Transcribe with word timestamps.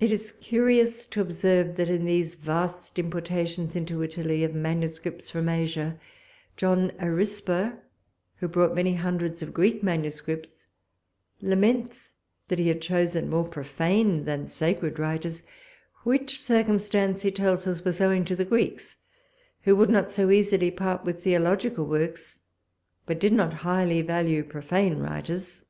It 0.00 0.10
is 0.10 0.32
curious 0.32 1.06
to 1.06 1.22
observe 1.22 1.76
that 1.76 1.88
in 1.88 2.04
these 2.04 2.34
vast 2.34 2.98
importations 2.98 3.74
into 3.74 4.02
Italy 4.02 4.44
of 4.44 4.54
manuscripts 4.54 5.30
from 5.30 5.48
Asia, 5.48 5.98
John 6.58 6.90
Aurispa, 7.00 7.78
who 8.36 8.48
brought 8.48 8.74
many 8.74 8.92
hundreds 8.96 9.40
of 9.40 9.54
Greek 9.54 9.82
manuscripts, 9.82 10.66
laments 11.40 12.12
that 12.48 12.58
he 12.58 12.68
had 12.68 12.82
chosen 12.82 13.30
more 13.30 13.48
profane 13.48 14.26
than 14.26 14.46
sacred 14.46 14.98
writers; 14.98 15.42
which 16.04 16.38
circumstance 16.38 17.22
he 17.22 17.30
tells 17.30 17.66
us 17.66 17.84
was 17.86 17.98
owing 17.98 18.26
to 18.26 18.36
the 18.36 18.44
Greeks, 18.44 18.98
who 19.62 19.74
would 19.74 19.88
not 19.88 20.10
so 20.10 20.28
easily 20.30 20.70
part 20.70 21.02
with 21.02 21.24
theological 21.24 21.86
works, 21.86 22.42
but 23.06 23.18
did 23.18 23.32
not 23.32 23.54
highly 23.64 24.02
value 24.02 24.42
profane 24.44 24.98
writers! 24.98 25.64